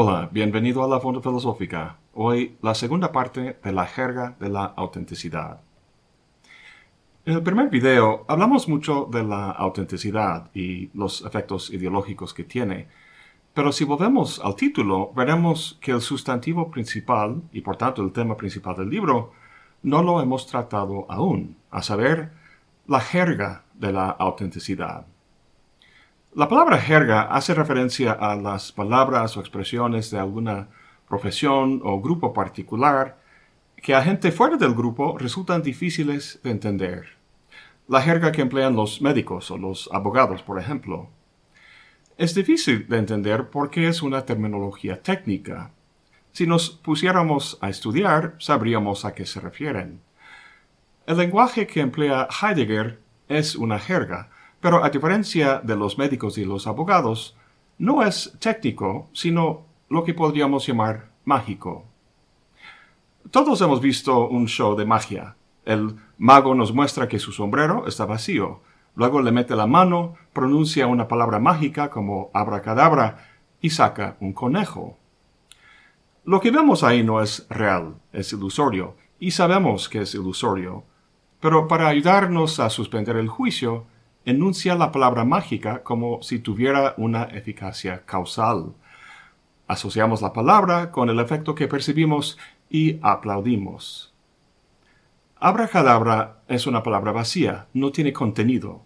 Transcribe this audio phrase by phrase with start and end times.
[0.00, 1.96] Hola, bienvenido a la Fonda Filosófica.
[2.14, 5.60] Hoy la segunda parte de la jerga de la autenticidad.
[7.24, 12.86] En el primer video hablamos mucho de la autenticidad y los efectos ideológicos que tiene,
[13.52, 18.36] pero si volvemos al título, veremos que el sustantivo principal, y por tanto el tema
[18.36, 19.32] principal del libro,
[19.82, 22.30] no lo hemos tratado aún, a saber,
[22.86, 25.06] la jerga de la autenticidad.
[26.34, 30.68] La palabra jerga hace referencia a las palabras o expresiones de alguna
[31.08, 33.18] profesión o grupo particular
[33.76, 37.16] que a gente fuera del grupo resultan difíciles de entender.
[37.88, 41.08] La jerga que emplean los médicos o los abogados, por ejemplo.
[42.18, 45.70] Es difícil de entender porque es una terminología técnica.
[46.32, 50.02] Si nos pusiéramos a estudiar, sabríamos a qué se refieren.
[51.06, 54.28] El lenguaje que emplea Heidegger es una jerga,
[54.60, 57.36] pero a diferencia de los médicos y los abogados,
[57.78, 61.84] no es técnico, sino lo que podríamos llamar mágico.
[63.30, 65.36] Todos hemos visto un show de magia.
[65.64, 68.60] El mago nos muestra que su sombrero está vacío.
[68.94, 73.28] Luego le mete la mano, pronuncia una palabra mágica como abracadabra
[73.60, 74.96] y saca un conejo.
[76.24, 80.84] Lo que vemos ahí no es real, es ilusorio, y sabemos que es ilusorio.
[81.40, 83.86] Pero para ayudarnos a suspender el juicio,
[84.30, 88.74] enuncia la palabra mágica como si tuviera una eficacia causal.
[89.66, 92.36] Asociamos la palabra con el efecto que percibimos
[92.68, 94.12] y aplaudimos.
[95.40, 98.82] Abracadabra es una palabra vacía, no tiene contenido.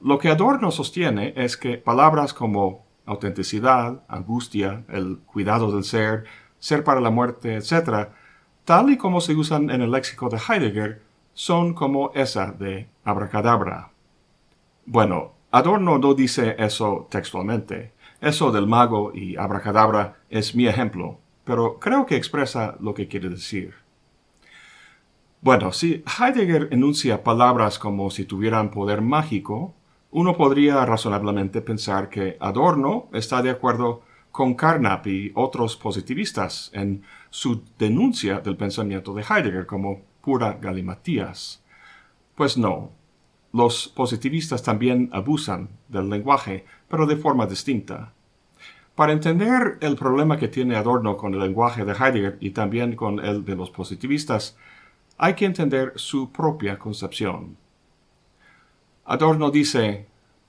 [0.00, 6.24] Lo que Adorno sostiene es que palabras como autenticidad, angustia, el cuidado del ser,
[6.58, 8.08] ser para la muerte, etc.,
[8.64, 11.02] tal y como se usan en el léxico de Heidegger,
[11.34, 13.90] son como esa de abracadabra.
[14.88, 17.92] Bueno, Adorno no dice eso textualmente.
[18.20, 23.28] Eso del mago y abracadabra es mi ejemplo, pero creo que expresa lo que quiere
[23.28, 23.74] decir.
[25.40, 29.74] Bueno, si Heidegger enuncia palabras como si tuvieran poder mágico,
[30.12, 37.02] uno podría razonablemente pensar que Adorno está de acuerdo con Carnap y otros positivistas en
[37.30, 41.64] su denuncia del pensamiento de Heidegger como pura galimatías.
[42.36, 42.92] Pues no,
[43.56, 48.12] los positivistas también abusan del lenguaje, pero de forma distinta.
[48.94, 53.18] Para entender el problema que tiene Adorno con el lenguaje de Heidegger y también con
[53.18, 54.58] el de los positivistas,
[55.16, 57.56] hay que entender su propia concepción.
[59.06, 60.06] Adorno dice,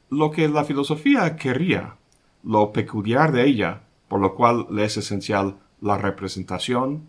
[0.10, 1.96] lo que la filosofía querría,
[2.44, 7.08] lo peculiar de ella, por lo cual le es esencial la representación,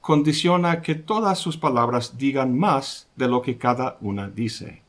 [0.00, 4.82] condiciona que todas sus palabras digan más de lo que cada una dice.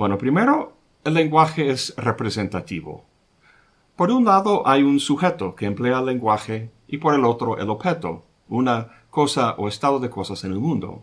[0.00, 0.72] Bueno, primero,
[1.04, 3.04] el lenguaje es representativo.
[3.96, 7.68] Por un lado hay un sujeto que emplea el lenguaje y por el otro el
[7.68, 11.02] objeto, una cosa o estado de cosas en el mundo.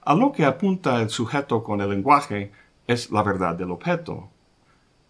[0.00, 2.50] A lo que apunta el sujeto con el lenguaje
[2.86, 4.30] es la verdad del objeto.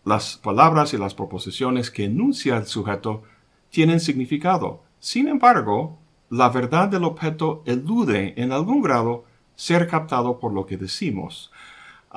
[0.04, 3.22] Las palabras y las proposiciones que enuncia el sujeto
[3.70, 4.82] tienen significado.
[4.98, 6.00] Sin embargo,
[6.30, 11.52] la verdad del objeto elude en algún grado ser captado por lo que decimos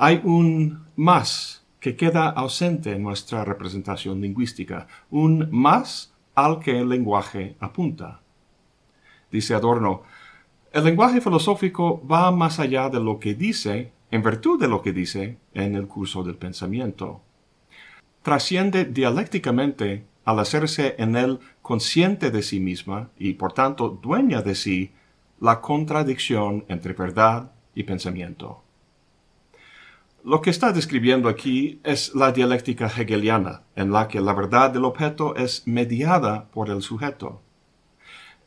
[0.04, 6.88] hay un más que queda ausente en nuestra representación lingüística, un más al que el
[6.88, 8.20] lenguaje apunta.
[9.30, 10.02] Dice Adorno,
[10.72, 14.92] el lenguaje filosófico va más allá de lo que dice, en virtud de lo que
[14.92, 17.20] dice, en el curso del pensamiento.
[18.22, 24.56] Trasciende dialécticamente al hacerse en él consciente de sí misma y por tanto dueña de
[24.56, 24.90] sí
[25.38, 28.64] la contradicción entre verdad y pensamiento.
[30.24, 34.84] Lo que está describiendo aquí es la dialéctica hegeliana, en la que la verdad del
[34.84, 37.42] objeto es mediada por el sujeto.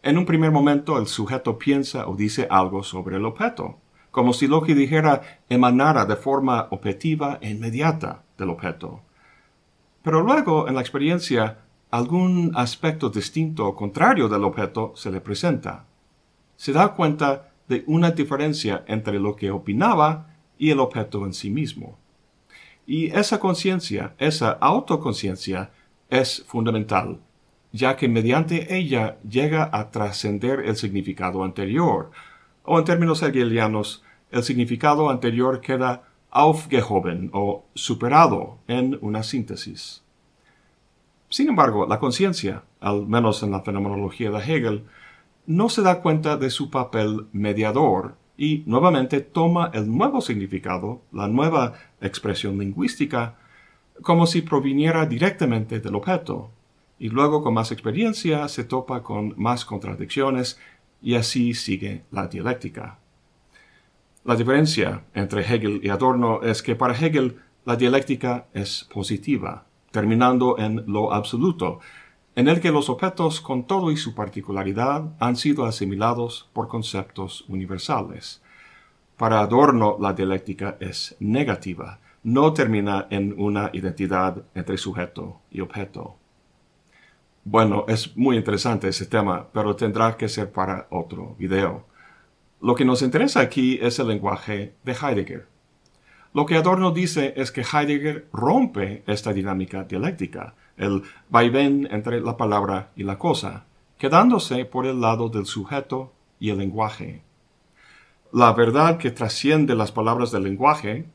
[0.02, 3.78] En un primer momento el sujeto piensa o dice algo sobre el objeto,
[4.10, 9.02] como si lo que dijera emanara de forma objetiva e inmediata del objeto.
[10.02, 11.58] Pero luego, en la experiencia,
[11.92, 15.88] algún aspecto distinto o contrario del objeto se le presenta.
[16.56, 21.50] Se da cuenta de una diferencia entre lo que opinaba y el objeto en sí
[21.50, 21.98] mismo.
[22.86, 25.72] Y esa conciencia, esa autoconciencia,
[26.10, 27.20] es fundamental,
[27.72, 32.12] ya que mediante ella llega a trascender el significado anterior,
[32.64, 40.04] o en términos hegelianos, el significado anterior queda aufgehoben o superado en una síntesis.
[41.30, 44.86] Sin embargo, la conciencia, al menos en la fenomenología de Hegel,
[45.46, 51.28] no se da cuenta de su papel mediador y nuevamente toma el nuevo significado, la
[51.28, 53.36] nueva expresión lingüística,
[54.02, 56.52] como si proviniera directamente del objeto,
[57.00, 60.60] y luego con más experiencia se topa con más contradicciones
[61.02, 63.00] y así sigue la dialéctica.
[64.24, 70.58] La diferencia entre Hegel y Adorno es que para Hegel la dialéctica es positiva, terminando
[70.58, 71.80] en lo absoluto,
[72.36, 77.46] en el que los objetos con todo y su particularidad han sido asimilados por conceptos
[77.48, 78.42] universales.
[79.16, 86.18] Para Adorno la dialéctica es negativa, no termina en una identidad entre sujeto y objeto.
[87.46, 91.86] Bueno, es muy interesante ese tema, pero tendrá que ser para otro video.
[92.60, 95.48] Lo que nos interesa aquí es el lenguaje de Heidegger.
[96.34, 102.38] Lo que Adorno dice es que Heidegger rompe esta dinámica dialéctica, el vaivén entre la
[102.38, 103.66] palabra y la cosa,
[103.98, 107.24] quedándose por el lado del sujeto y el lenguaje.
[108.32, 111.06] La verdad que trasciende las palabras del lenguaje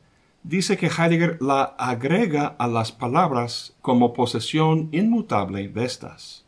[0.43, 6.45] dice que Heidegger la agrega a las palabras como posesión inmutable de estas,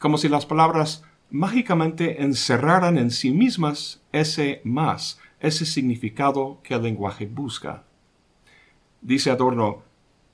[0.00, 6.82] como si las palabras mágicamente encerraran en sí mismas ese más, ese significado que el
[6.82, 7.84] lenguaje busca.
[9.00, 9.82] Dice Adorno,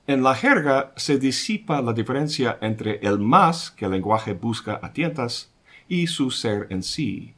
[0.05, 4.91] en la jerga se disipa la diferencia entre el más que el lenguaje busca a
[4.91, 5.51] tientas
[5.87, 7.33] y su ser en sí.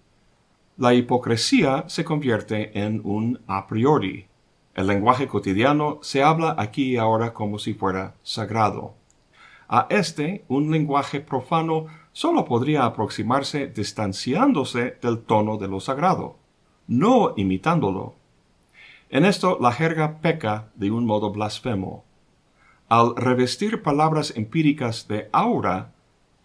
[0.78, 4.28] La hipocresía se convierte en un a priori,
[4.76, 8.94] el lenguaje cotidiano se habla aquí y ahora como si fuera sagrado.
[9.70, 16.36] A este, un lenguaje profano solo podría aproximarse distanciándose del tono de lo sagrado,
[16.88, 18.16] no imitándolo.
[19.10, 22.04] En esto la jerga peca de un modo blasfemo.
[22.88, 25.92] Al revestir palabras empíricas de aura,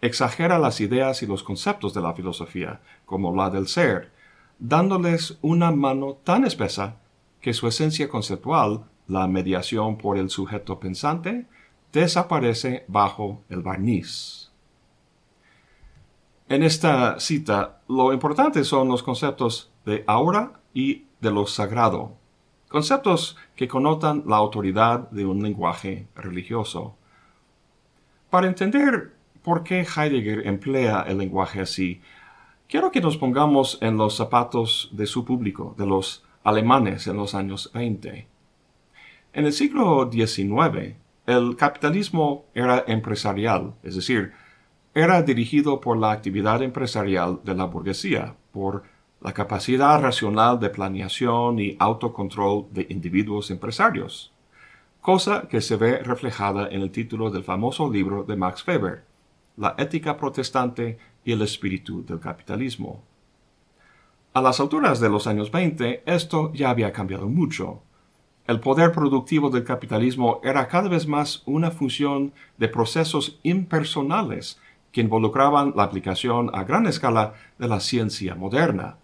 [0.01, 4.11] exagera las ideas y los conceptos de la filosofía, como la del ser,
[4.57, 6.97] dándoles una mano tan espesa
[7.41, 11.45] que su esencia conceptual, la mediación por el sujeto pensante,
[11.93, 14.51] desaparece bajo el barniz.
[16.49, 22.17] En esta cita, lo importante son los conceptos de aura y de lo sagrado,
[22.71, 26.95] conceptos que connotan la autoridad de un lenguaje religioso.
[28.29, 29.11] Para entender
[29.43, 32.01] por qué Heidegger emplea el lenguaje así,
[32.69, 37.35] quiero que nos pongamos en los zapatos de su público, de los alemanes en los
[37.35, 38.27] años 20.
[39.33, 40.95] En el siglo XIX,
[41.25, 44.31] el capitalismo era empresarial, es decir,
[44.93, 48.83] era dirigido por la actividad empresarial de la burguesía, por
[49.21, 54.33] la capacidad racional de planeación y autocontrol de individuos empresarios,
[54.99, 59.03] cosa que se ve reflejada en el título del famoso libro de Max Weber,
[59.57, 63.03] La ética protestante y el espíritu del capitalismo.
[64.33, 67.81] A las alturas de los años 20, esto ya había cambiado mucho.
[68.47, 74.59] El poder productivo del capitalismo era cada vez más una función de procesos impersonales
[74.91, 78.97] que involucraban la aplicación a gran escala de la ciencia moderna.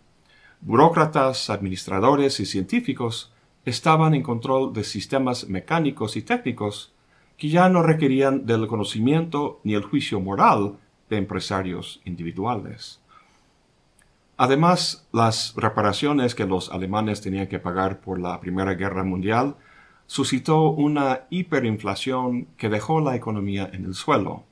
[0.61, 3.31] Burócratas, administradores y científicos
[3.65, 6.93] estaban en control de sistemas mecánicos y técnicos
[7.37, 10.77] que ya no requerían del conocimiento ni el juicio moral
[11.09, 12.99] de empresarios individuales.
[14.37, 19.55] Además, las reparaciones que los alemanes tenían que pagar por la Primera Guerra Mundial
[20.05, 24.43] suscitó una hiperinflación que dejó la economía en el suelo.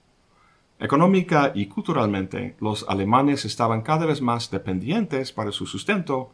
[0.79, 6.32] Económica y culturalmente, los alemanes estaban cada vez más dependientes para su sustento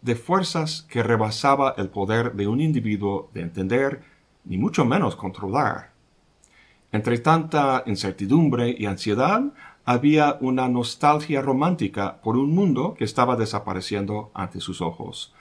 [0.00, 4.02] de fuerzas que rebasaba el poder de un individuo de entender,
[4.44, 5.90] ni mucho menos controlar.
[6.92, 9.42] Entre tanta incertidumbre y ansiedad,
[9.84, 15.34] había una nostalgia romántica por un mundo que estaba desapareciendo ante sus ojos,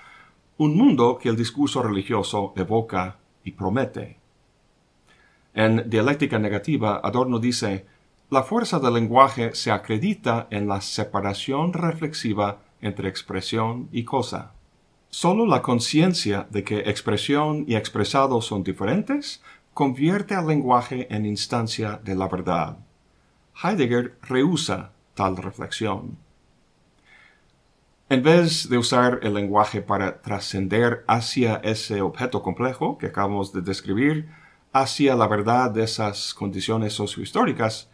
[0.57, 4.17] un mundo que el discurso religioso evoca y promete.
[5.53, 7.85] En Dialéctica Negativa, Adorno dice,
[8.29, 14.51] la fuerza del lenguaje se acredita en la separación reflexiva entre expresión y cosa.
[15.09, 19.41] Solo la conciencia de que expresión y expresado son diferentes
[19.73, 22.77] convierte al lenguaje en instancia de la verdad.
[23.63, 26.17] Heidegger rehúsa tal reflexión.
[28.09, 33.61] En vez de usar el lenguaje para trascender hacia ese objeto complejo que acabamos de
[33.61, 34.29] describir,
[34.71, 37.89] hacia la verdad de esas condiciones sociohistóricas,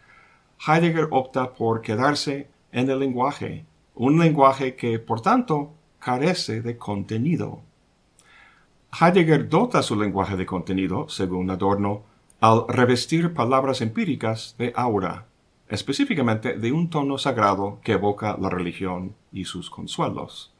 [0.64, 7.62] Heidegger opta por quedarse en el lenguaje, un lenguaje que, por tanto, carece de contenido.
[9.00, 12.02] Heidegger dota su lenguaje de contenido, según Adorno,
[12.40, 15.26] al revestir palabras empíricas de aura
[15.68, 20.52] específicamente de un tono sagrado que evoca la religión y sus consuelos.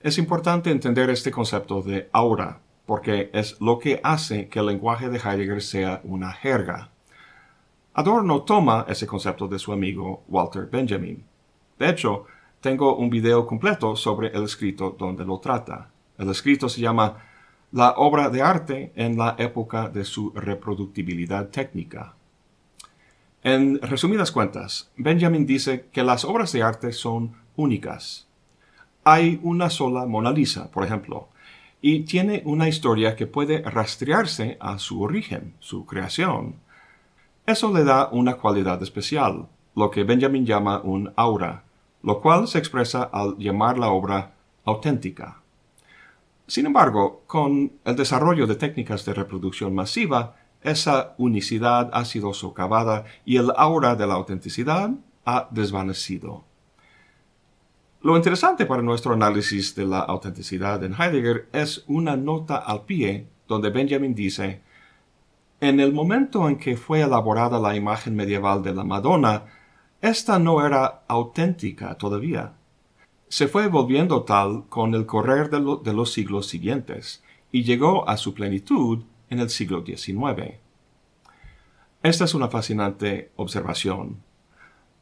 [0.00, 5.08] Es importante entender este concepto de aura, porque es lo que hace que el lenguaje
[5.08, 6.90] de Heidegger sea una jerga.
[7.98, 11.24] Adorno toma ese concepto de su amigo Walter Benjamin.
[11.78, 12.26] De hecho,
[12.60, 15.88] tengo un video completo sobre el escrito donde lo trata.
[16.18, 17.16] El escrito se llama
[17.72, 22.14] La obra de arte en la época de su reproductibilidad técnica.
[23.42, 28.28] En resumidas cuentas, Benjamin dice que las obras de arte son únicas.
[29.04, 31.28] Hay una sola Mona Lisa, por ejemplo,
[31.80, 36.65] y tiene una historia que puede rastrearse a su origen, su creación.
[37.46, 41.62] Eso le da una cualidad especial, lo que Benjamin llama un aura,
[42.02, 44.34] lo cual se expresa al llamar la obra
[44.64, 45.40] auténtica.
[46.48, 53.04] Sin embargo, con el desarrollo de técnicas de reproducción masiva, esa unicidad ha sido socavada
[53.24, 54.90] y el aura de la autenticidad
[55.24, 56.44] ha desvanecido.
[58.02, 63.28] Lo interesante para nuestro análisis de la autenticidad en Heidegger es una nota al pie
[63.46, 64.62] donde Benjamin dice
[65.60, 69.44] en el momento en que fue elaborada la imagen medieval de la Madonna,
[70.00, 72.54] esta no era auténtica todavía.
[73.28, 78.34] Se fue volviendo tal con el correr de, los siglos siguientes y llegó a su
[78.34, 80.60] plenitud en el siglo XIX.
[82.02, 84.22] Esta es una fascinante observación.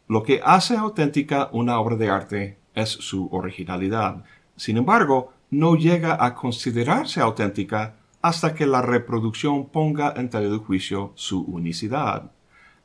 [0.08, 4.24] Lo que hace auténtica una obra de arte es su originalidad.
[4.56, 10.56] Sin embargo, no llega a considerarse auténtica hasta que la reproducción ponga en tela de
[10.56, 12.32] juicio su unicidad,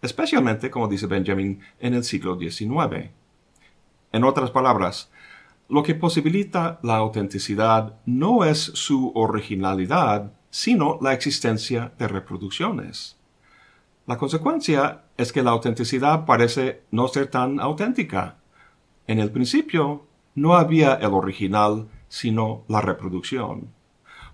[0.01, 3.12] especialmente, como dice Benjamin, en el siglo XIX.
[4.12, 5.10] En otras palabras,
[5.69, 13.15] lo que posibilita la autenticidad no es su originalidad, sino la existencia de reproducciones.
[14.08, 18.39] La consecuencia es que la autenticidad parece no ser tan auténtica.
[19.08, 20.05] En el principio
[20.36, 23.78] no había el original, sino la reproducción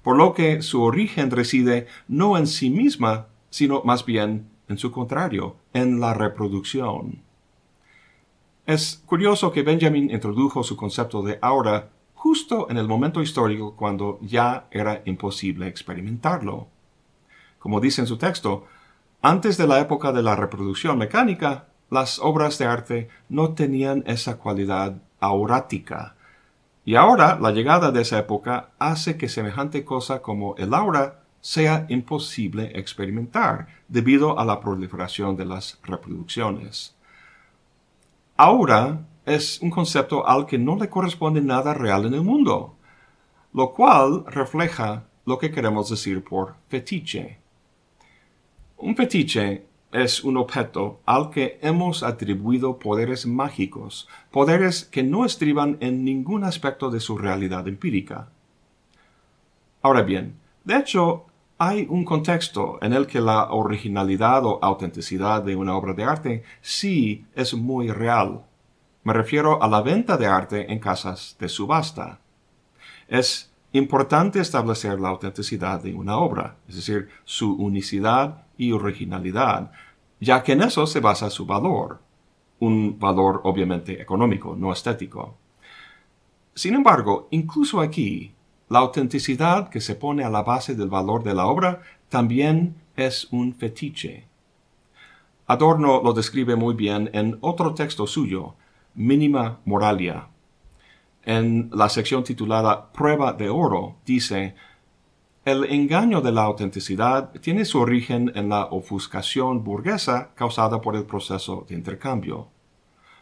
[0.05, 4.91] por lo que su origen reside no en sí misma, sino más bien en su
[4.91, 7.24] contrario, en la reproducción.
[8.67, 14.19] Es curioso que Benjamin introdujo su concepto de aura justo en el momento histórico cuando
[14.21, 16.67] ya era imposible experimentarlo.
[17.57, 18.67] Como dice en su texto,
[19.24, 24.38] antes de la época de la reproducción mecánica, las obras de arte no tenían esa
[24.38, 26.15] cualidad aurática,
[26.86, 31.88] y ahora la llegada de esa época hace que semejante cosa como el aura sea
[31.89, 36.96] imposible experimentar debido a la proliferación de las reproducciones.
[38.38, 42.75] Aura es un concepto al que no le corresponde nada real en el mundo,
[43.54, 47.39] lo cual refleja lo que queremos decir por fetiche.
[48.77, 55.77] Un fetiche es un objeto al que hemos atribuido poderes mágicos, poderes que no estriban
[55.79, 58.27] en ningún aspecto de su realidad empírica.
[59.81, 60.35] Ahora bien,
[60.65, 65.93] de hecho, hay un contexto en el que la originalidad o autenticidad de una obra
[65.93, 68.43] de arte sí es muy real.
[69.03, 72.19] Me refiero a la venta de arte en casas de subasta.
[73.07, 79.72] Es importante establecer la autenticidad de una obra, es decir, su unicidad y originalidad,
[80.19, 82.00] ya que en eso se basa su valor,
[82.60, 85.38] un valor obviamente económico, no estético.
[86.53, 88.34] Sin embargo, incluso aquí,
[88.69, 93.27] la autenticidad que se pone a la base del valor de la obra también es
[93.31, 94.25] un fetiche.
[95.48, 98.55] Adorno lo describe muy bien en otro texto suyo,
[98.95, 100.29] Mínima Moralia.
[101.25, 104.55] En la sección titulada Prueba de Oro, dice,
[105.44, 111.05] el engaño de la autenticidad tiene su origen en la ofuscación burguesa causada por el
[111.05, 112.48] proceso de intercambio.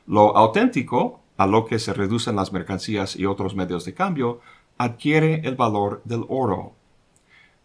[0.05, 4.41] Lo auténtico, a lo que se reducen las mercancías y otros medios de cambio,
[4.77, 6.73] adquiere el valor del oro.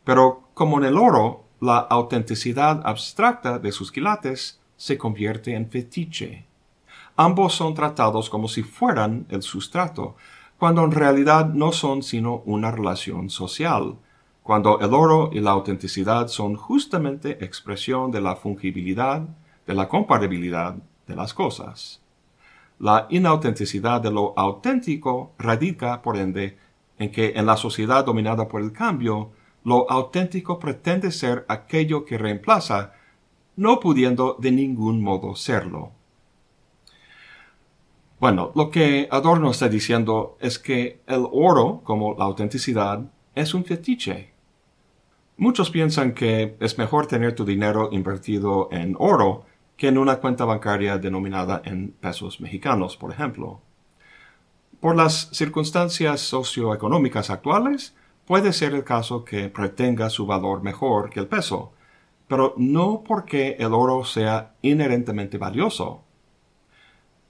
[0.04, 6.47] Pero como en el oro, la autenticidad abstracta de sus quilates se convierte en fetiche.
[7.20, 10.14] Ambos son tratados como si fueran el sustrato,
[10.56, 13.96] cuando en realidad no son sino una relación social,
[14.44, 19.22] cuando el oro y la autenticidad son justamente expresión de la fungibilidad,
[19.66, 20.76] de la comparabilidad
[21.08, 22.00] de las cosas.
[22.78, 26.56] La inautenticidad de lo auténtico radica, por ende,
[27.00, 29.32] en que en la sociedad dominada por el cambio,
[29.64, 32.92] lo auténtico pretende ser aquello que reemplaza,
[33.56, 35.97] no pudiendo de ningún modo serlo.
[38.20, 43.00] Bueno, lo que Adorno está diciendo es que el oro, como la autenticidad,
[43.34, 44.32] es un fetiche,
[45.40, 49.44] Muchos piensan que es mejor tener tu dinero invertido en oro
[49.76, 53.60] que en una cuenta bancaria denominada en pesos mexicanos, por ejemplo.
[54.80, 57.94] Por las circunstancias socioeconómicas actuales,
[58.26, 61.70] puede ser el caso que pretenga su valor mejor que el peso,
[62.26, 66.02] pero no porque el oro sea inherentemente valioso.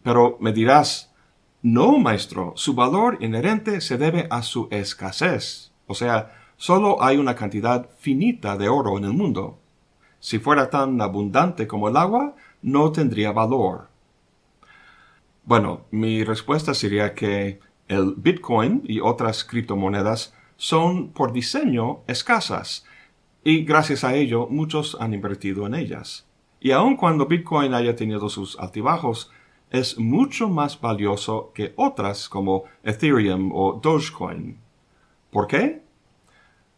[0.02, 1.12] Pero me dirás,
[1.62, 5.72] no, maestro, su valor inherente se debe a su escasez.
[5.86, 9.58] O sea, solo hay una cantidad finita de oro en el mundo.
[10.20, 13.88] Si fuera tan abundante como el agua, no tendría valor.
[15.44, 22.84] Bueno, mi respuesta sería que el Bitcoin y otras criptomonedas son por diseño escasas
[23.44, 26.26] y gracias a ello muchos han invertido en ellas.
[26.60, 29.30] Y aun cuando Bitcoin haya tenido sus altibajos,
[29.70, 34.58] es mucho más valioso que otras como Ethereum o Dogecoin.
[35.30, 35.82] ¿Por qué?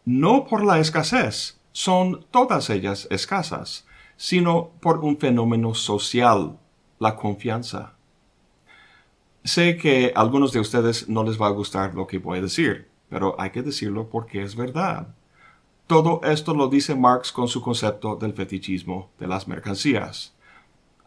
[0.05, 3.85] No por la escasez, son todas ellas escasas,
[4.17, 6.57] sino por un fenómeno social,
[6.99, 7.93] la confianza.
[9.43, 12.43] Sé que a algunos de ustedes no les va a gustar lo que voy a
[12.43, 15.15] decir, pero hay que decirlo porque es verdad.
[15.87, 20.33] Todo esto lo dice Marx con su concepto del fetichismo de las mercancías.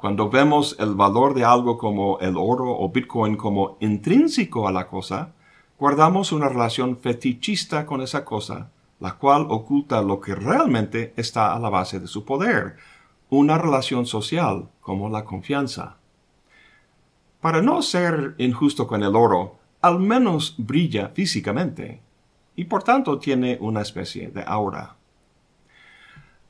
[0.05, 4.87] Cuando vemos el valor de algo como el oro o Bitcoin como intrínseco a la
[4.87, 5.33] cosa,
[5.79, 8.71] guardamos una relación fetichista con esa cosa,
[9.01, 12.77] la cual oculta lo que realmente está a la base de su poder,
[13.31, 15.97] una relación social como la confianza.
[17.41, 22.03] Para no ser injusto con el oro, al menos brilla físicamente
[22.57, 24.97] y por tanto tiene una especie de aura.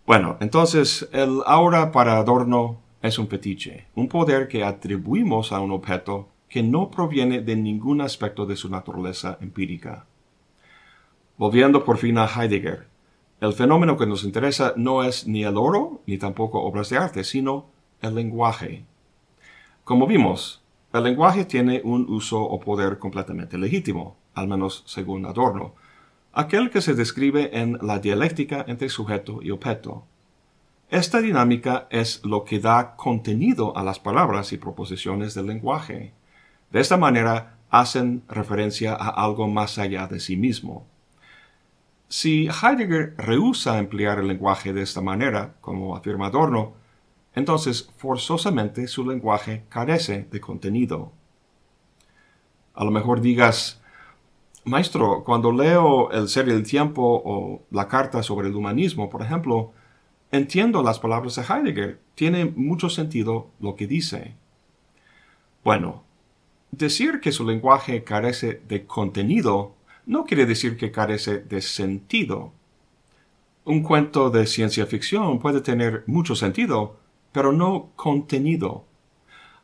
[0.06, 5.73] Bueno, entonces el aura para adorno es un fetiche, un poder que atribuimos a un
[5.73, 10.06] objeto que no proviene de ningún aspecto de su naturaleza empírica.
[11.37, 12.87] Volviendo por fin a Heidegger,
[13.42, 17.25] el fenómeno que nos interesa no es ni el oro ni tampoco obras de arte,
[17.25, 17.66] sino
[18.00, 18.87] el lenguaje.
[19.84, 20.62] Como vimos,
[20.94, 25.75] el lenguaje tiene un uso o poder completamente legítimo, al menos según Adorno,
[26.32, 30.07] aquel que se describe en la dialéctica entre sujeto y objeto.
[30.90, 36.12] Esta dinámica es lo que da contenido a las palabras y proposiciones del lenguaje.
[36.70, 40.87] De esta manera hacen referencia a algo más allá de sí mismo.
[42.09, 46.75] Si Heidegger rehúsa emplear el lenguaje de esta manera, como afirma Adorno,
[47.35, 51.12] entonces forzosamente su lenguaje carece de contenido.
[52.75, 53.81] A lo mejor digas,
[54.64, 59.23] Maestro, cuando leo El ser y el tiempo o la carta sobre el humanismo, por
[59.23, 59.73] ejemplo,
[60.37, 62.01] entiendo las palabras de Heidegger.
[62.14, 64.35] Tiene mucho sentido lo que dice.
[65.62, 66.03] Bueno,
[66.70, 69.75] decir que su lenguaje carece de contenido
[70.07, 72.53] no quiere decir que carece de sentido.
[73.64, 76.99] Un cuento de ciencia ficción puede tener mucho sentido,
[77.33, 78.85] pero no contenido.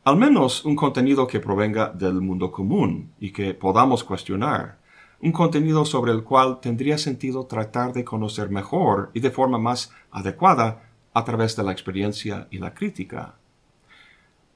[0.05, 4.80] Al menos un contenido que provenga del mundo común y que podamos cuestionar
[5.23, 9.93] un contenido sobre el cual tendría sentido tratar de conocer mejor y de forma más
[10.11, 13.35] adecuada a través de la experiencia y la crítica.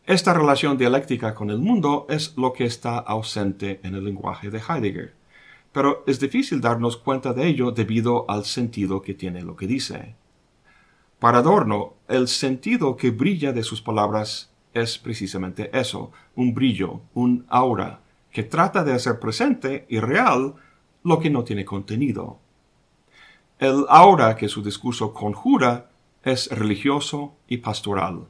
[0.06, 4.58] Esta relación dialéctica con el mundo es lo que está ausente en el lenguaje de
[4.58, 5.14] Heidegger,
[5.72, 10.14] pero es difícil darnos cuenta de ello debido al sentido que tiene lo que dice.
[11.18, 17.46] Para Adorno, el sentido que brilla de sus palabras es precisamente eso, un brillo, un
[17.48, 18.00] aura,
[18.34, 20.56] que trata de hacer presente y real
[21.04, 22.40] lo que no tiene contenido.
[23.60, 25.88] El aura que su discurso conjura
[26.24, 28.26] es religioso y pastoral.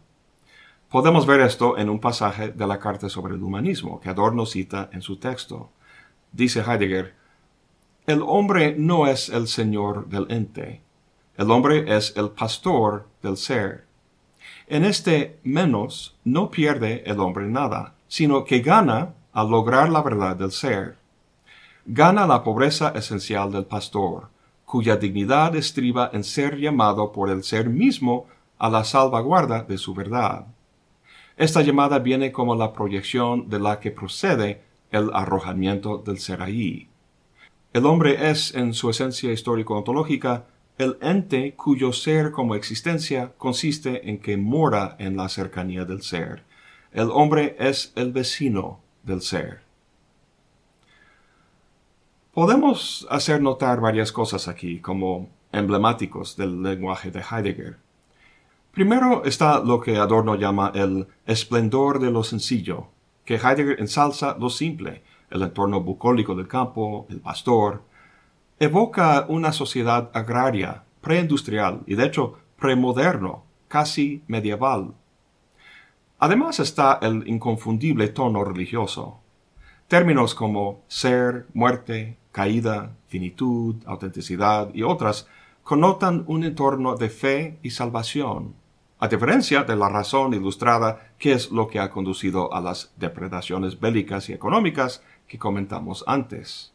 [0.91, 4.91] Podemos ver esto en un pasaje de la Carta sobre el Humanismo que Adorno cita
[4.93, 5.71] en su texto.
[6.33, 7.15] Dice Heidegger,
[8.07, 10.83] El hombre no es el señor del ente,
[11.39, 13.87] el hombre es el pastor del ser.
[14.67, 20.37] En este menos no pierde el hombre nada, sino que gana al lograr la verdad
[20.37, 20.97] del ser.
[21.85, 24.29] Gana la pobreza esencial del pastor,
[24.65, 28.27] cuya dignidad estriba en ser llamado por el ser mismo
[28.59, 30.47] a la salvaguarda de su verdad.
[31.37, 36.89] Esta llamada viene como la proyección de la que procede el arrojamiento del ser ahí.
[37.73, 40.45] El hombre es, en su esencia histórico-ontológica,
[40.79, 46.45] el ente cuyo ser como existencia consiste en que mora en la cercanía del ser.
[46.93, 49.63] El hombre es el vecino del ser.
[52.33, 57.79] Podemos hacer notar varias cosas aquí como emblemáticos del lenguaje de Heidegger.
[58.73, 62.89] Primero está lo que Adorno llama el esplendor de lo sencillo,
[63.25, 67.83] que Heidegger ensalza lo simple, el entorno bucólico del campo, el pastor.
[68.59, 74.95] Evoca una sociedad agraria, preindustrial y de hecho premoderno, casi medieval.
[76.25, 79.21] Además está el inconfundible tono religioso.
[79.89, 85.29] Términos como ser, muerte, caída, finitud, autenticidad y otras
[85.63, 88.55] connotan un entorno de fe y salvación,
[89.01, 93.79] a diferencia de la razón ilustrada que es lo que ha conducido a las depredaciones
[93.79, 96.73] bélicas y económicas que comentamos antes.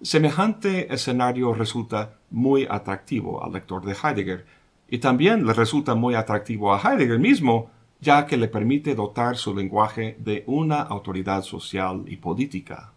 [0.00, 4.46] Semejante escenario resulta muy atractivo al lector de Heidegger,
[4.88, 7.70] y también le resulta muy atractivo a Heidegger mismo,
[8.02, 12.92] ya que le permite dotar su lenguaje de una autoridad social y política.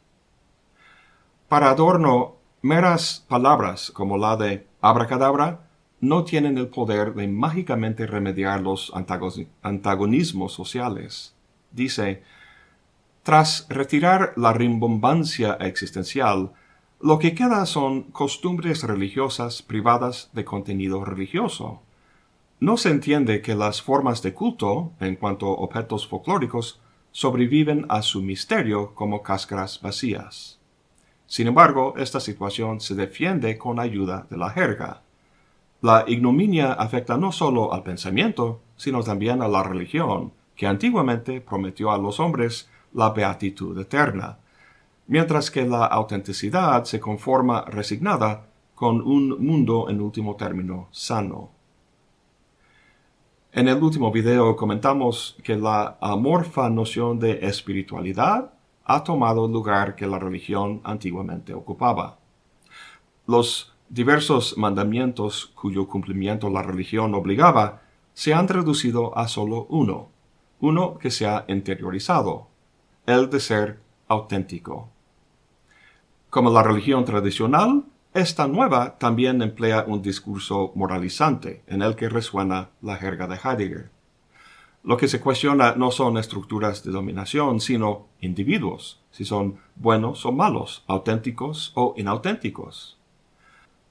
[1.47, 5.59] Para Adorno, meras palabras como la de abracadabra
[6.01, 8.91] no tienen el poder de mágicamente remediar los
[9.61, 11.35] antagonismos sociales.
[11.71, 12.23] Dice,
[13.21, 16.51] tras retirar la rimbombancia existencial,
[16.99, 21.84] lo que queda son costumbres religiosas privadas de contenido religioso.
[22.59, 26.79] No se entiende que las formas de culto, en cuanto objetos folclóricos,
[27.11, 30.57] sobreviven a su misterio como cáscaras vacías.
[31.27, 35.01] Sin embargo, esta situación se defiende con ayuda de la jerga.
[35.81, 41.91] La ignominia afecta no solo al pensamiento, sino también a la religión, que antiguamente prometió
[41.91, 44.37] a los hombres la beatitud eterna,
[45.07, 51.54] mientras que la autenticidad se conforma resignada con un mundo en último término sano.
[53.55, 58.51] En el último video comentamos que la amorfa noción de espiritualidad
[58.83, 62.17] ha tomado el lugar que la religión antiguamente ocupaba.
[63.25, 67.81] Los diversos mandamientos cuyo cumplimiento la religión obligaba
[68.13, 70.09] se han reducido a solo uno,
[70.59, 72.47] uno que se ha interiorizado,
[73.05, 74.89] el de ser auténtico.
[76.29, 82.69] Como la religión tradicional, esta nueva también emplea un discurso moralizante en el que resuena
[82.81, 83.91] la jerga de Heidegger.
[84.85, 90.31] Lo que se cuestiona no son estructuras de dominación, sino individuos, si son buenos o
[90.31, 92.97] malos, auténticos o inauténticos.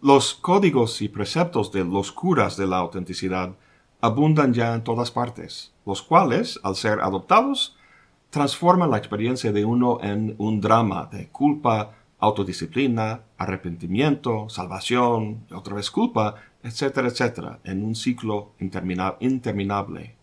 [0.00, 3.54] Los códigos y preceptos de los curas de la autenticidad
[4.00, 7.76] abundan ya en todas partes, los cuales, al ser adoptados,
[8.30, 11.92] transforman la experiencia de uno en un drama de culpa,
[12.24, 20.14] autodisciplina, arrepentimiento, salvación, otra vez culpa, etcétera, etcétera, en un ciclo interminable.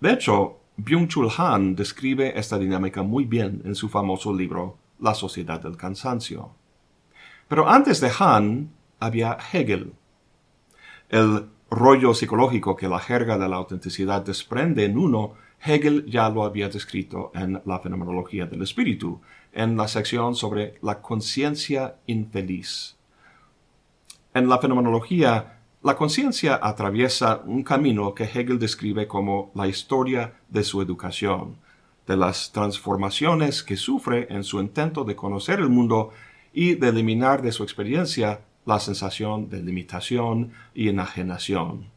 [0.00, 5.60] De hecho, Byung-Chul Han describe esta dinámica muy bien en su famoso libro La sociedad
[5.60, 6.50] del cansancio.
[7.48, 9.92] Pero antes de Han había Hegel.
[11.08, 15.34] El rollo psicológico que la jerga de la autenticidad desprende en uno
[15.64, 19.20] Hegel ya lo había descrito en la fenomenología del espíritu,
[19.52, 22.96] en la sección sobre la conciencia infeliz.
[24.34, 30.64] En la fenomenología, la conciencia atraviesa un camino que Hegel describe como la historia de
[30.64, 31.56] su educación,
[32.06, 36.10] de las transformaciones que sufre en su intento de conocer el mundo
[36.52, 41.90] y de eliminar de su experiencia la sensación de limitación y enajenación.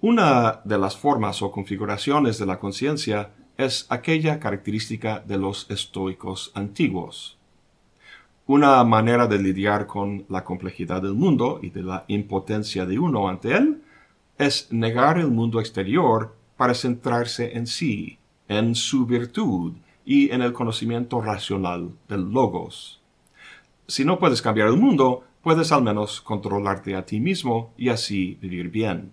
[0.00, 6.52] Una de las formas o configuraciones de la conciencia es aquella característica de los estoicos
[6.54, 7.38] antiguos.
[8.46, 13.28] Una manera de lidiar con la complejidad del mundo y de la impotencia de uno
[13.28, 13.82] ante él
[14.38, 19.72] es negar el mundo exterior para centrarse en sí, en su virtud
[20.04, 23.00] y en el conocimiento racional del logos.
[23.88, 28.38] Si no puedes cambiar el mundo, puedes al menos controlarte a ti mismo y así
[28.40, 29.12] vivir bien.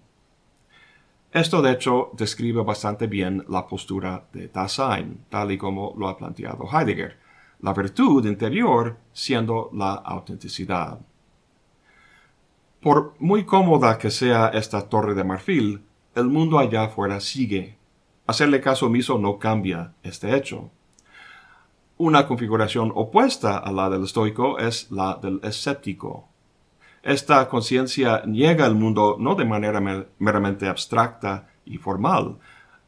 [1.33, 6.15] Esto de hecho describe bastante bien la postura de Dasein, tal y como lo ha
[6.15, 7.17] planteado Heidegger,
[7.61, 10.99] la virtud interior siendo la autenticidad.
[12.79, 15.81] Por muy cómoda que sea esta torre de marfil,
[16.13, 17.77] el mundo allá afuera sigue.
[18.27, 20.69] Hacerle caso omiso no cambia este hecho.
[21.97, 26.29] Una configuración opuesta a la del estoico es la del escéptico.
[27.03, 29.81] Esta conciencia niega el mundo no de manera
[30.19, 32.37] meramente abstracta y formal,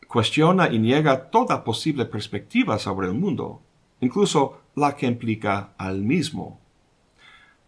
[0.07, 3.61] cuestiona y niega toda posible perspectiva sobre el mundo,
[3.99, 6.61] incluso la que implica al mismo.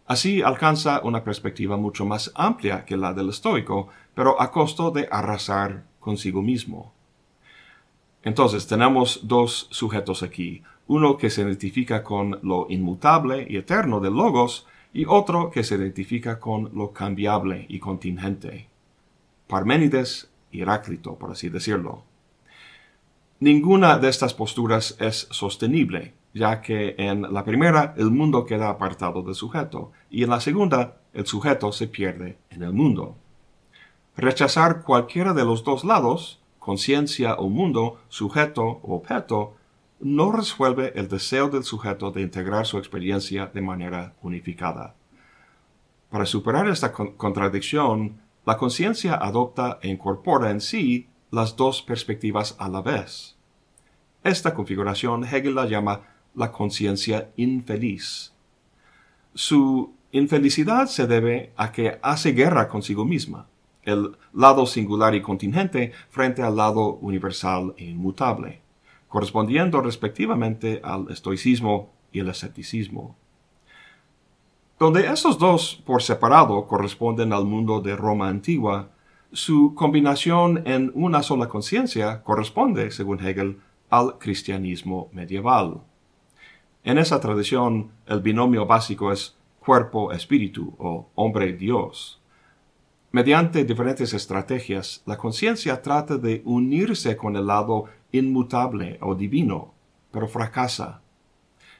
[0.06, 5.06] Así alcanza una perspectiva mucho más amplia que la del estoico, pero a costo de
[5.10, 6.94] arrasar consigo mismo.
[8.22, 14.14] Entonces tenemos dos sujetos aquí, uno que se identifica con lo inmutable y eterno del
[14.14, 18.68] logos, y otro que se identifica con lo cambiable y contingente.
[19.46, 22.04] Parménides y Heráclito, por así decirlo.
[23.40, 29.22] Ninguna de estas posturas es sostenible, ya que en la primera el mundo queda apartado
[29.22, 33.16] del sujeto y en la segunda el sujeto se pierde en el mundo.
[34.16, 39.54] Rechazar cualquiera de los dos lados, conciencia o mundo, sujeto o objeto,
[40.00, 44.94] no resuelve el deseo del sujeto de integrar su experiencia de manera unificada.
[46.10, 52.68] Para superar esta contradicción, la conciencia adopta e incorpora en sí las dos perspectivas a
[52.68, 53.36] la vez.
[54.24, 56.02] Esta configuración Hegel la llama
[56.34, 58.32] la conciencia infeliz.
[59.34, 63.46] Su infelicidad se debe a que hace guerra consigo misma,
[63.82, 68.60] el lado singular y contingente frente al lado universal e inmutable,
[69.08, 73.16] correspondiendo respectivamente al estoicismo y el escepticismo.
[74.78, 78.90] Donde estos dos por separado corresponden al mundo de Roma antigua,
[79.32, 85.80] su combinación en una sola conciencia corresponde, según Hegel, al cristianismo medieval.
[86.84, 92.20] En esa tradición, el binomio básico es cuerpo-espíritu o hombre-dios.
[93.10, 99.72] Mediante diferentes estrategias, la conciencia trata de unirse con el lado inmutable o divino,
[100.10, 101.00] pero fracasa.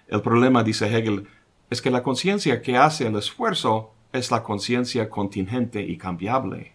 [0.07, 1.29] El problema, dice Hegel,
[1.69, 6.73] es que la conciencia que hace el esfuerzo es la conciencia contingente y cambiable.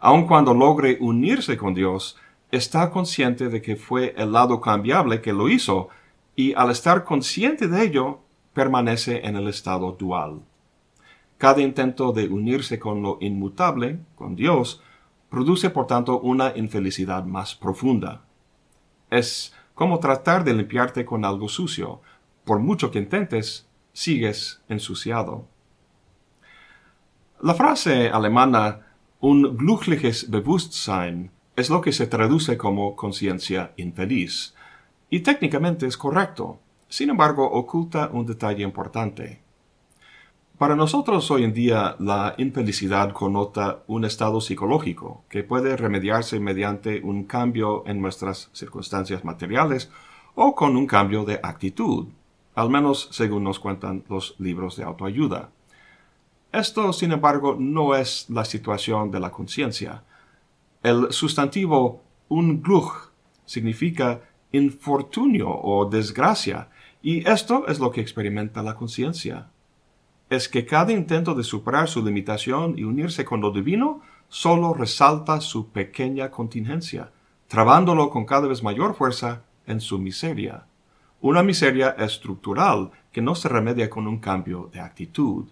[0.00, 2.18] Aun cuando logre unirse con Dios,
[2.50, 5.88] está consciente de que fue el lado cambiable que lo hizo,
[6.36, 8.20] y al estar consciente de ello,
[8.52, 10.42] permanece en el estado dual.
[11.42, 14.80] Cada intento de unirse con lo inmutable, con Dios,
[15.28, 18.22] produce por tanto una infelicidad más profunda.
[19.10, 22.00] Es como tratar de limpiarte con algo sucio.
[22.44, 25.48] Por mucho que intentes, sigues ensuciado.
[27.40, 28.86] La frase alemana
[29.18, 34.54] un glückliches Bewusstsein es lo que se traduce como conciencia infeliz,
[35.10, 39.41] y técnicamente es correcto, sin embargo oculta un detalle importante.
[40.62, 47.00] Para nosotros hoy en día la infelicidad connota un estado psicológico que puede remediarse mediante
[47.02, 49.90] un cambio en nuestras circunstancias materiales
[50.36, 52.06] o con un cambio de actitud,
[52.54, 55.50] al menos según nos cuentan los libros de autoayuda.
[56.52, 60.04] Esto, sin embargo, no es la situación de la conciencia.
[60.84, 63.10] El sustantivo Unglück
[63.46, 64.20] significa
[64.52, 66.68] infortunio o desgracia,
[67.02, 69.48] y esto es lo que experimenta la conciencia.
[70.32, 75.42] Es que cada intento de superar su limitación y unirse con lo divino solo resalta
[75.42, 77.10] su pequeña contingencia,
[77.48, 80.64] trabándolo con cada vez mayor fuerza en su miseria.
[81.20, 85.48] Una miseria estructural que no se remedia con un cambio de actitud.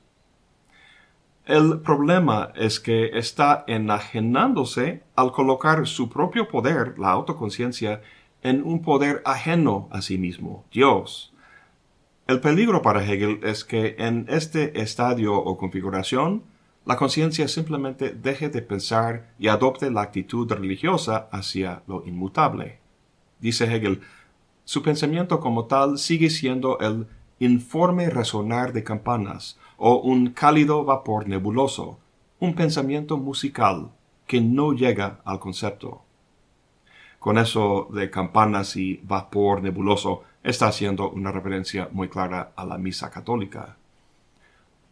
[1.45, 8.01] El problema es que está enajenándose al colocar su propio poder, la autoconciencia,
[8.43, 11.30] en un poder ajeno a sí mismo, Dios.
[12.31, 16.45] El peligro para Hegel es que en este estadio o configuración,
[16.87, 22.79] la conciencia simplemente deje de pensar y adopte la actitud religiosa hacia lo inmutable.
[23.41, 24.03] Dice Hegel,
[24.65, 27.09] su pensamiento como tal sigue siendo el
[27.41, 31.99] informe resonar de campanas, o un cálido vapor nebuloso,
[32.39, 33.91] un pensamiento musical
[34.29, 36.03] que no llega al concepto.
[37.19, 42.79] Con eso de campanas y vapor nebuloso está haciendo una referencia muy clara a la
[42.79, 43.77] misa católica.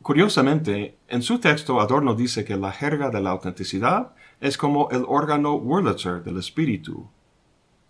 [0.02, 5.04] Curiosamente, en su texto Adorno dice que la jerga de la autenticidad es como el
[5.08, 7.08] órgano Wurlitzer del espíritu.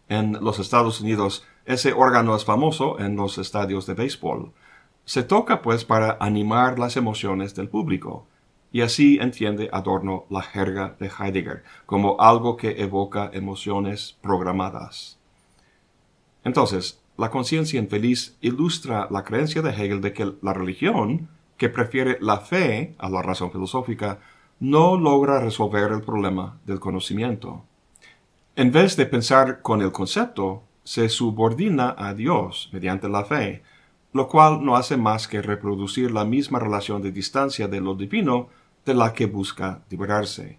[0.09, 4.53] En los Estados Unidos, ese órgano es famoso en los estadios de béisbol,
[5.05, 8.27] se toca pues para animar las emociones del público,
[8.71, 15.19] y así entiende Adorno la jerga de Heidegger como algo que evoca emociones programadas.
[16.45, 22.17] Entonces, la conciencia infeliz ilustra la creencia de Hegel de que la religión, que prefiere
[22.21, 24.21] la fe a la razón filosófica,
[24.61, 27.65] no logra resolver el problema del conocimiento.
[28.55, 33.63] En vez de pensar con el concepto, se subordina a Dios mediante la fe,
[34.13, 38.49] lo cual no hace más que reproducir la misma relación de distancia de lo divino
[38.87, 40.59] de la que busca liberarse.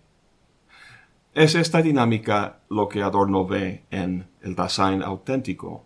[1.34, 5.86] Es esta dinámica lo que Adorno ve en el Dasein auténtico.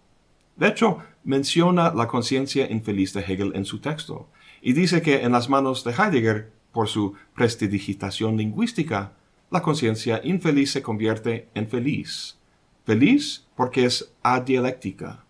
[0.56, 4.30] De hecho, menciona la conciencia infeliz de Hegel en su texto,
[4.62, 9.14] y dice que en las manos de Heidegger, por su prestidigitación lingüística,
[9.52, 12.38] la conciencia infeliz se convierte en feliz.
[12.86, 15.24] Feliz porque es adialéctica.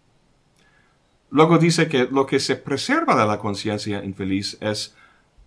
[1.29, 4.95] Luego dice que lo que se preserva de la conciencia infeliz es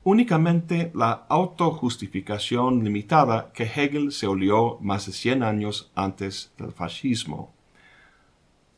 [0.03, 7.56] únicamente la autojustificación limitada que Hegel se olió más de 100 años antes del fascismo.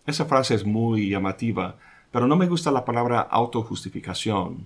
[0.08, 1.76] Esa frase es muy llamativa,
[2.10, 4.64] pero no me gusta la palabra autojustificación.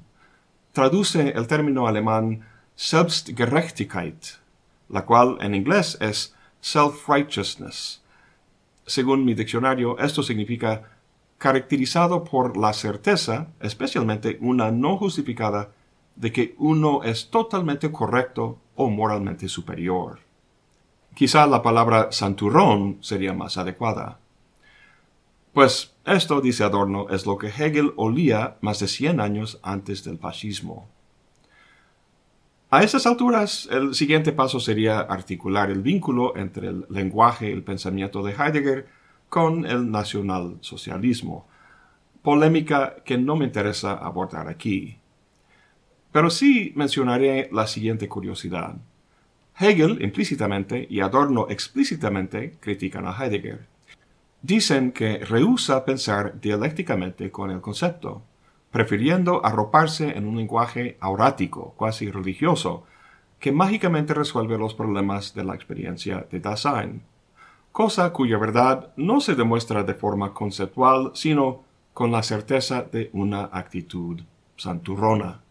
[0.71, 4.25] Traduce el término alemán Selbstgerechtigkeit,
[4.89, 8.03] la cual en inglés es self-righteousness.
[8.87, 10.93] Según mi diccionario, esto significa
[11.39, 15.73] caracterizado por la certeza, especialmente una no justificada,
[16.15, 20.21] de que uno es totalmente correcto o moralmente superior.
[21.17, 24.22] Quizá la palabra santurrón sería más adecuada.
[25.53, 30.19] Pues esto, dice Adorno, es lo que Hegel olía más de 100 años antes del
[30.19, 30.89] fascismo.
[32.71, 37.63] A esas alturas, el siguiente paso sería articular el vínculo entre el lenguaje y el
[37.63, 38.89] pensamiento de Heidegger
[39.29, 41.47] con el nacionalsocialismo,
[42.23, 44.97] polémica que no me interesa abordar aquí.
[46.13, 48.77] Pero sí mencionaré la siguiente curiosidad.
[49.59, 53.72] Hegel implícitamente y Adorno explícitamente critican a Heidegger.
[54.43, 58.23] Dicen que rehúsa pensar dialécticamente con el concepto,
[58.73, 62.85] prefiriendo arroparse en un lenguaje aurático, cuasi religioso,
[63.39, 67.03] que mágicamente resuelve los problemas de la experiencia de Dasein,
[67.71, 71.63] cosa cuya verdad no se demuestra de forma conceptual, sino
[71.95, 74.23] con la certeza de una actitud
[74.57, 75.42] santurrona.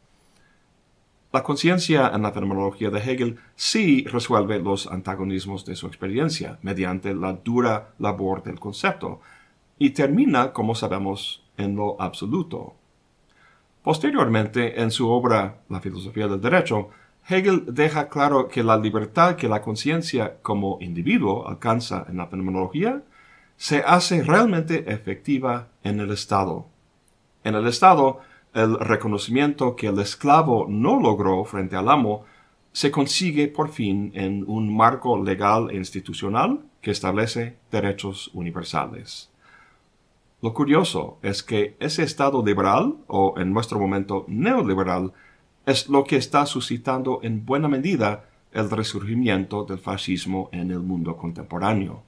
[1.33, 7.13] La conciencia en la fenomenología de Hegel sí resuelve los antagonismos de su experiencia mediante
[7.13, 9.21] la dura labor del concepto
[9.77, 12.75] y termina, como sabemos, en lo absoluto.
[13.81, 16.89] Posteriormente, en su obra La filosofía del derecho,
[17.27, 23.03] Hegel deja claro que la libertad que la conciencia como individuo alcanza en la fenomenología
[23.55, 26.65] se hace realmente efectiva en el Estado.
[27.43, 28.19] En el Estado,
[28.53, 32.25] el reconocimiento que el esclavo no logró frente al amo
[32.73, 39.29] se consigue por fin en un marco legal e institucional que establece derechos universales.
[40.41, 45.13] Lo curioso es que ese estado liberal, o en nuestro momento neoliberal,
[45.65, 51.15] es lo que está suscitando en buena medida el resurgimiento del fascismo en el mundo
[51.15, 52.03] contemporáneo.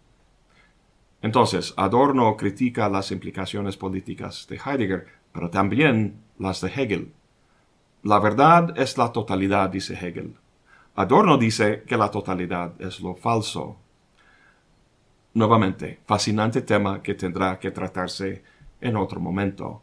[1.22, 7.14] Entonces, Adorno critica las implicaciones políticas de Heidegger, pero también las de Hegel.
[8.04, 10.36] La verdad es la totalidad, dice Hegel.
[10.96, 13.78] Adorno dice que la totalidad es lo falso.
[15.34, 18.44] Nuevamente, fascinante tema que tendrá que tratarse
[18.82, 19.82] en otro momento.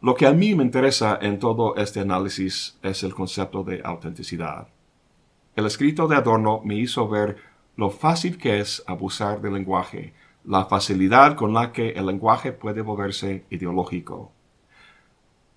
[0.00, 4.68] Lo que a mí me interesa en todo este análisis es el concepto de autenticidad.
[5.56, 7.36] El escrito de Adorno me hizo ver
[7.76, 12.82] lo fácil que es abusar del lenguaje, la facilidad con la que el lenguaje puede
[12.82, 14.32] volverse ideológico.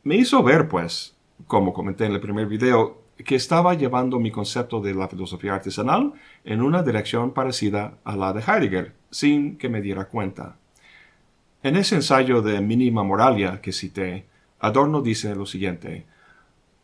[0.03, 1.15] Me hizo ver, pues,
[1.47, 6.11] como comenté en el primer video, que estaba llevando mi concepto de la filosofía artesanal
[6.43, 10.57] en una dirección parecida a la de Heidegger, sin que me diera cuenta.
[11.61, 14.25] En ese ensayo de mínima moralia que cité,
[14.59, 16.05] Adorno dice lo siguiente,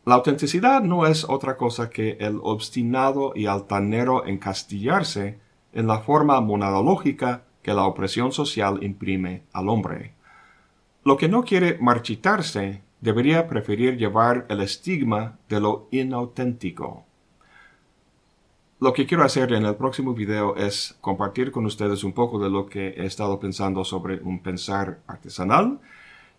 [0.06, 5.38] la autenticidad no es otra cosa que el obstinado y altanero encastillarse
[5.74, 10.14] en la forma monadológica que la opresión social imprime al hombre.
[11.04, 17.04] Lo que no quiere marchitarse debería preferir llevar el estigma de lo inauténtico.
[18.80, 22.48] Lo que quiero hacer en el próximo video es compartir con ustedes un poco de
[22.48, 25.80] lo que he estado pensando sobre un pensar artesanal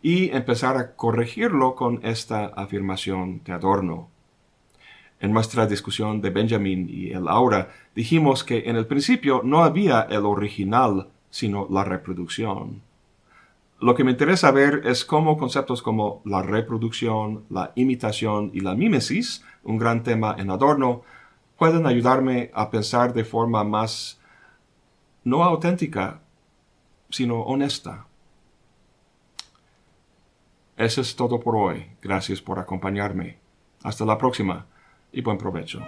[0.01, 4.09] y empezar a corregirlo con esta afirmación de Adorno.
[5.19, 10.01] En nuestra discusión de Benjamin y el aura dijimos que en el principio no había
[10.01, 12.81] el original, sino la reproducción.
[13.81, 18.75] Lo que me interesa ver es cómo conceptos como la reproducción, la imitación y la
[18.75, 21.01] mímesis, un gran tema en Adorno,
[21.57, 24.21] pueden ayudarme a pensar de forma más
[25.23, 26.21] no auténtica,
[27.09, 28.05] sino honesta.
[30.77, 31.87] Eso es todo por hoy.
[32.03, 33.39] Gracias por acompañarme.
[33.81, 34.67] Hasta la próxima
[35.11, 35.81] y buen provecho.